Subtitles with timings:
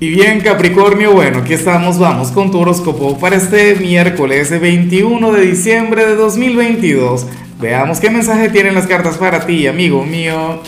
[0.00, 5.40] Y bien Capricornio, bueno, aquí estamos, vamos con tu horóscopo para este miércoles 21 de
[5.40, 7.26] diciembre de 2022.
[7.60, 10.62] Veamos qué mensaje tienen las cartas para ti, amigo mío.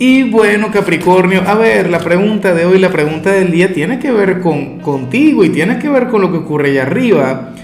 [0.00, 4.10] Y bueno Capricornio, a ver, la pregunta de hoy, la pregunta del día tiene que
[4.10, 7.54] ver con contigo y tiene que ver con lo que ocurre allá arriba.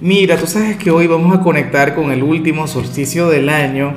[0.00, 3.94] Mira, tú sabes que hoy vamos a conectar con el último solsticio del año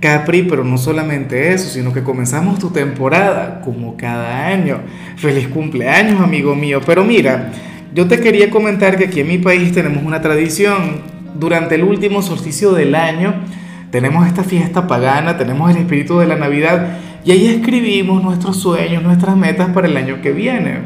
[0.00, 4.78] Capri, pero no solamente eso, sino que comenzamos tu temporada como cada año.
[5.16, 6.80] Feliz cumpleaños, amigo mío.
[6.86, 7.50] Pero mira,
[7.94, 11.18] yo te quería comentar que aquí en mi país tenemos una tradición.
[11.38, 13.34] Durante el último solsticio del año
[13.90, 19.02] tenemos esta fiesta pagana, tenemos el espíritu de la Navidad y ahí escribimos nuestros sueños,
[19.02, 20.78] nuestras metas para el año que viene.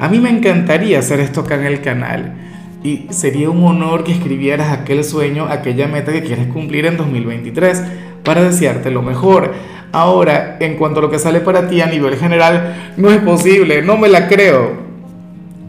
[0.00, 2.34] A mí me encantaría hacer esto acá en el canal
[2.82, 7.82] y sería un honor que escribieras aquel sueño, aquella meta que quieres cumplir en 2023
[8.24, 9.52] para desearte lo mejor.
[9.92, 13.82] Ahora, en cuanto a lo que sale para ti a nivel general, no es posible,
[13.82, 14.90] no me la creo.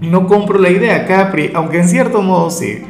[0.02, 2.84] No compro la idea, Capri, aunque en cierto modo sí.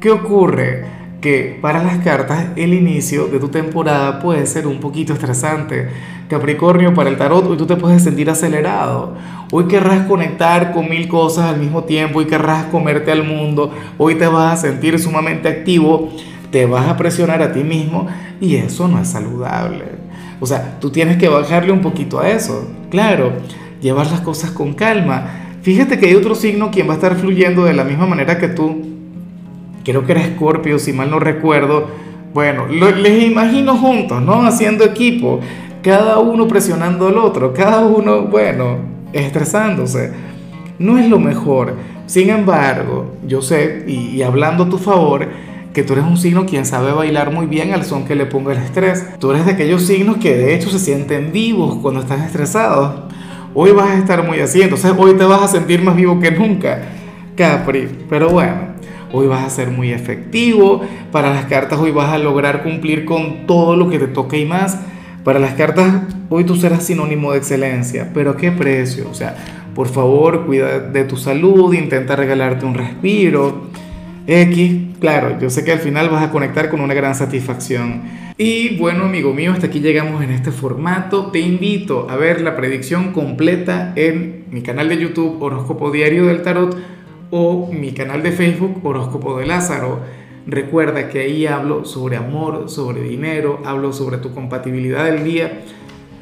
[0.00, 0.84] ¿Qué ocurre?
[1.20, 5.88] Que para las cartas el inicio de tu temporada puede ser un poquito estresante.
[6.28, 9.14] Capricornio, para el tarot, hoy tú te puedes sentir acelerado.
[9.52, 13.70] Hoy querrás conectar con mil cosas al mismo tiempo y querrás comerte al mundo.
[13.98, 16.10] Hoy te vas a sentir sumamente activo
[16.52, 18.06] te vas a presionar a ti mismo
[18.40, 19.86] y eso no es saludable.
[20.38, 22.68] O sea, tú tienes que bajarle un poquito a eso.
[22.90, 23.32] Claro,
[23.80, 25.26] llevar las cosas con calma.
[25.62, 28.48] Fíjate que hay otro signo quien va a estar fluyendo de la misma manera que
[28.48, 28.82] tú.
[29.82, 31.88] Creo que era Escorpio, si mal no recuerdo.
[32.34, 34.44] Bueno, les imagino juntos, ¿no?
[34.44, 35.40] Haciendo equipo,
[35.82, 38.76] cada uno presionando al otro, cada uno, bueno,
[39.12, 40.12] estresándose.
[40.78, 41.76] No es lo mejor.
[42.06, 45.28] Sin embargo, yo sé, y, y hablando a tu favor,
[45.72, 48.52] que tú eres un signo quien sabe bailar muy bien al son que le ponga
[48.52, 49.18] el estrés.
[49.18, 53.10] Tú eres de aquellos signos que de hecho se sienten vivos cuando están estresados.
[53.54, 56.30] Hoy vas a estar muy así, entonces hoy te vas a sentir más vivo que
[56.30, 56.82] nunca,
[57.36, 57.88] Capri.
[58.08, 58.54] Pero bueno,
[59.12, 60.82] hoy vas a ser muy efectivo.
[61.10, 64.44] Para las cartas hoy vas a lograr cumplir con todo lo que te toque y
[64.44, 64.78] más.
[65.24, 69.06] Para las cartas hoy tú serás sinónimo de excelencia, pero ¿a qué precio?
[69.10, 69.36] O sea,
[69.74, 73.70] por favor, cuida de tu salud, intenta regalarte un respiro
[74.26, 78.02] X, claro, yo sé que al final vas a conectar con una gran satisfacción.
[78.38, 81.26] Y bueno, amigo mío, hasta aquí llegamos en este formato.
[81.32, 86.42] Te invito a ver la predicción completa en mi canal de YouTube Horóscopo Diario del
[86.42, 86.76] Tarot
[87.30, 90.00] o mi canal de Facebook Horóscopo de Lázaro.
[90.46, 95.62] Recuerda que ahí hablo sobre amor, sobre dinero, hablo sobre tu compatibilidad del día.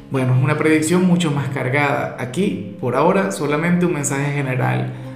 [0.09, 2.17] Bueno, es una predicción mucho más cargada.
[2.19, 4.91] Aquí, por ahora, solamente un mensaje general